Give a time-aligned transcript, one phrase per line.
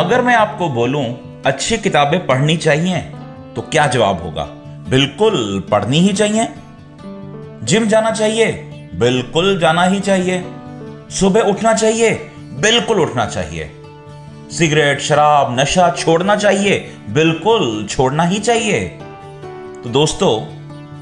[0.00, 1.04] अगर मैं आपको बोलूँ,
[1.46, 3.00] अच्छी किताबें पढ़नी चाहिए
[3.56, 4.44] तो क्या जवाब होगा?
[4.88, 6.48] बिल्कुल पढ़नी ही चाहिए।
[7.62, 8.52] जिम जाना चाहिए,
[8.94, 10.44] बिल्कुल जाना ही चाहिए।
[11.10, 12.10] सुबह उठना चाहिए,
[12.60, 13.70] बिल्कुल उठना चाहिए।
[14.52, 16.78] सिगरेट, शराब, नशा छोड़ना चाहिए,
[17.10, 18.84] बिल्कुल छोड़ना ही चाहिए।
[19.84, 20.34] तो दोस्तों,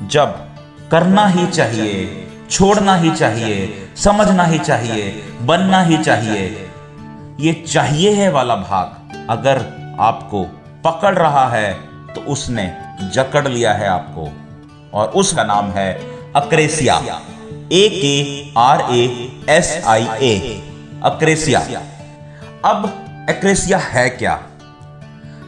[0.09, 0.39] जब
[0.91, 6.68] करना ही चाहिए, छोड़ना ही चाहिए, समझना ही चाहिए, बनना ही चाहिए
[7.41, 9.59] ये चाहिए है वाला भाग अगर
[10.01, 10.43] आपको
[10.85, 11.73] पकड़ रहा है
[12.15, 12.77] तो उसने
[13.15, 14.29] जकड़ लिया है आपको।
[14.99, 15.93] और उसका नाम है
[16.37, 16.97] अक्रेसिया।
[17.73, 20.63] ए के आर ए एस आई ए
[21.05, 21.61] अक्रेसिया।
[22.65, 22.87] अब
[23.31, 24.43] एक्रेसिया है क्या?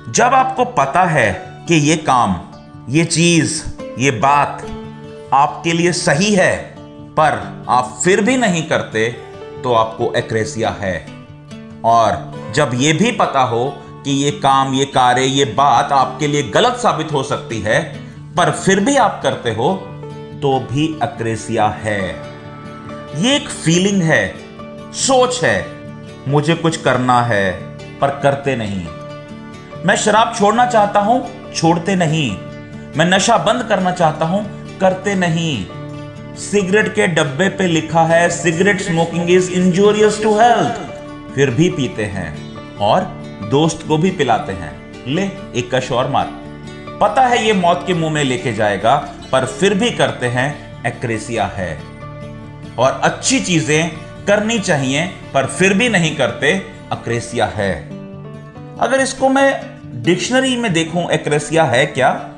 [0.08, 1.30] जब आपको पता है
[1.68, 2.40] कि ये काम,
[2.88, 3.62] ये चीज़,
[3.98, 4.66] ये बात
[5.34, 6.56] आपके लिए सही है,
[7.14, 9.08] पर आप फिर भी नहीं करते
[9.64, 11.19] तो आपको एक्रेसिया है।
[11.84, 13.64] और जब यह भी पता हो
[14.04, 17.82] कि ये काम, ये कार्य, ये बात आपके लिए गलत साबित हो सकती है,
[18.36, 19.72] पर फिर भी आप करते हो
[20.42, 22.00] तो भी अक्रेसिया है।
[23.16, 24.26] ये एक फीलिंग है,
[24.96, 25.66] सोच है,
[26.28, 27.52] मुझे कुछ करना है,
[28.00, 28.86] पर करते नहीं।
[29.86, 32.30] मैं शराब छोड़ना चाहता हूँ, छोड़ते नहीं।
[32.96, 34.44] मैं नशा बंद करना चाहता हूँ,
[34.78, 35.64] करते नहीं।
[36.40, 40.89] सिगरेट के डब्बे पे लिखा है, cigarette smoking is injurious to health.
[41.34, 43.04] फिर भी पीते हैं और
[43.50, 44.72] दोस्त को भी पिलाते हैं।
[45.06, 45.22] ले,
[45.56, 46.26] एक कश और मार।
[47.00, 48.96] पता है ये मौत के मुँह में लेके जाएगा,
[49.32, 51.74] पर फिर भी करते हैं, एक्रेसिया है।
[52.78, 53.90] और अच्छी चीज़ें
[54.26, 56.52] करनी चाहिए, पर फिर भी नहीं करते
[56.92, 57.72] अक्रेसिया है।
[58.78, 59.60] अगर इसको मैं
[60.02, 62.30] डिक्शनरी में देखूँ, एक्रेसिया है क्या?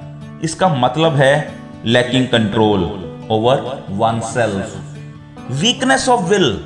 [0.45, 1.53] इसका मतलब है
[1.85, 2.83] lacking control
[3.31, 6.65] over one self weakness of will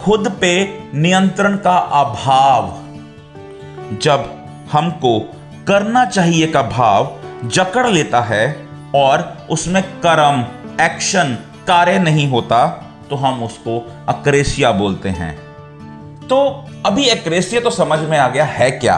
[0.00, 0.52] खुद पे
[0.94, 2.74] नियंत्रण का अभाव।
[4.02, 4.32] जब
[4.72, 5.18] हमको
[5.68, 7.12] करना चाहिए का भाव
[7.44, 10.44] जकड़ लेता है और उसमें कर्म
[10.80, 11.34] एक्शन
[11.68, 12.66] कार्य नहीं होता
[13.10, 15.34] तो हम उसको अक्रेसिया बोलते हैं।
[16.28, 16.38] तो
[16.86, 18.96] अभी एक्रेसिया तो समझ में आ गया है क्या?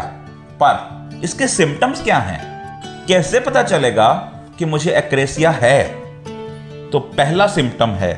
[0.62, 2.40] पर इसके सिम्टम्स क्या हैं?
[3.08, 4.12] कैसे पता चलेगा
[4.58, 5.82] कि मुझे एक्रेसिया है?
[6.90, 8.14] तो पहला सिम्टम है,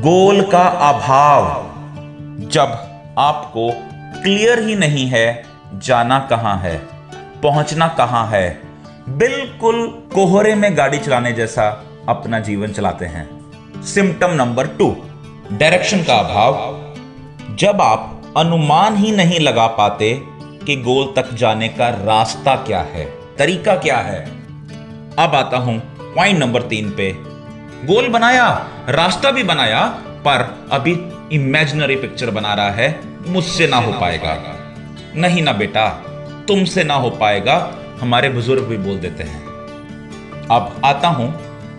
[0.00, 1.67] गोल का अभाव।
[2.40, 3.70] जब आपको
[4.22, 5.42] क्लियर ही नहीं है,
[5.74, 6.76] जाना कहाँ है,
[7.42, 8.60] पहुँचना कहाँ है,
[9.08, 11.68] बिल्कुल कोहरे में गाड़ी चलाने जैसा
[12.08, 14.96] अपना जीवन चलाते हैं। सिम्टम नंबर टू
[15.52, 20.14] डायरेक्शन का अभाव। जब आप अनुमान ही नहीं लगा पाते
[20.66, 23.04] कि गोल तक जाने का रास्ता क्या है,
[23.38, 24.24] तरीका क्या है,
[25.18, 25.78] अब आता हूँ
[26.14, 27.12] पॉइंट नंबर तीन पे।
[27.84, 28.48] गोल बनाया,
[28.88, 29.86] रास्ता भी बनाया,
[30.20, 30.94] पर अभी
[31.32, 34.36] इमेजिनरी पिक्चर बना रहा है, मुझसे ना हो पाएगा।
[35.16, 35.88] नहीं ना बेटा,
[36.48, 37.56] तुमसे ना हो पाएगा,
[38.00, 39.46] हमारे बुज़ुर्ग भी बोल देते हैं।
[40.50, 41.28] अब आता हूँ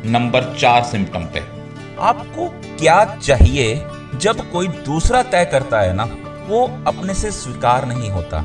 [0.05, 1.39] नंबर चार सिम्टम पे।
[2.01, 3.75] आपको क्या चाहिए?
[4.15, 6.03] जब कोई दूसरा तय करता है ना,
[6.47, 8.41] वो अपने से स्वीकार नहीं होता,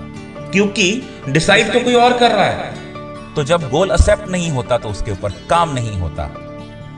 [0.52, 4.88] क्योंकि डिसाइड तो कोई और कर रहा है। तो जब गोल एक्सेप्ट नहीं होता तो
[4.88, 6.24] उसके ऊपर काम नहीं होता।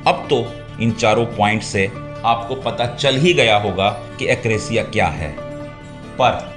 [0.07, 0.45] अब तो
[0.81, 1.87] इन चारों पॉइंट से
[2.25, 5.37] आपको पता चल ही गया होगा कि एक्रेसिया क्या है।
[6.21, 6.57] पर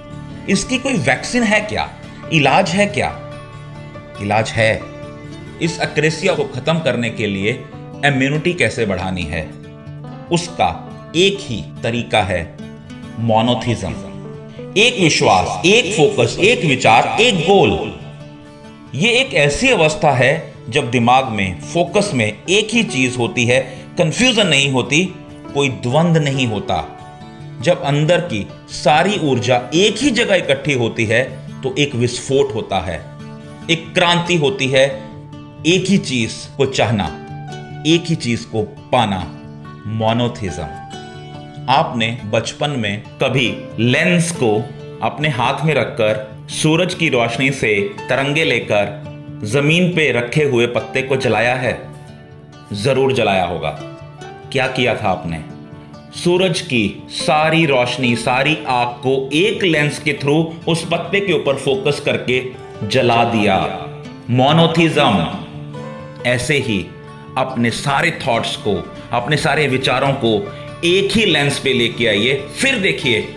[0.49, 1.89] इसकी कोई वैक्सीन है क्या?
[2.33, 3.31] इलाज है क्या?
[4.21, 4.81] इलाज है।
[5.61, 7.51] इस एक्रेसिया को खत्म करने के लिए
[8.05, 9.49] इम्यूनिटी कैसे बढ़ानी है?
[10.31, 12.57] उसका एक ही तरीका है
[13.19, 13.93] मोनोथिज्म
[14.77, 17.99] एक विश्वास, एक फोकस एक विचार, एक गोल
[18.95, 23.59] ये एक ऐसी अवस्था है जब दिमाग में फोकस में एक ही चीज़ होती है
[23.97, 25.15] कंफ्यूजन नहीं होती
[25.53, 26.85] कोई द्वंद नहीं होता।
[27.61, 31.23] जब अंदर की सारी ऊर्जा एक ही जगह इकट्ठी होती है
[31.61, 32.97] तो एक विस्फोट होता है।
[33.69, 34.85] एक क्रांति होती है।
[35.67, 37.05] एक ही चीज़ को चाहना,
[37.87, 38.61] एक ही चीज़ को
[38.91, 39.19] पाना।
[39.87, 40.63] मोनोथिज्म
[41.69, 43.47] आपने बचपन में कभी
[43.79, 44.55] लेंस को
[45.03, 47.73] अपने हाथ में रखकर सूरज की रोशनी से
[48.09, 51.77] तरंगे लेकर ज़मीन पे रखे हुए पत्ते को जलाया है?
[52.73, 53.88] ज़रूर जलाया होगा।
[54.51, 55.41] क्या किया था आपने?
[56.19, 61.55] सूरज की सारी रोशनी, सारी आग को एक लेंस के थ्रू उस पत्ते के ऊपर
[61.55, 62.43] फोकस करके
[62.87, 63.57] जला दिया।
[64.29, 65.27] मोनोथिज्म
[66.25, 66.85] ऐसे ही
[67.37, 70.31] अपने सारे थॉट्स को, अपने सारे विचारों को
[70.85, 73.27] एक ही लेंस पे लेके आइए, फिर देखिए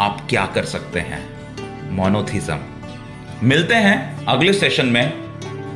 [0.00, 1.22] आप क्या कर सकते हैं।
[1.90, 2.58] मोनोथिज्म
[3.42, 5.12] मिलते हैं अगले सेशन में।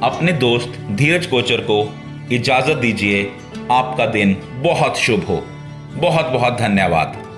[0.02, 1.94] अपने दोस्त धीरज कोचर को
[2.32, 3.32] इजाज़त दीजिए।
[3.72, 5.42] आपका दिन बहुत शुभ हो।
[5.94, 7.31] बहुत बहुत धन्यवाद।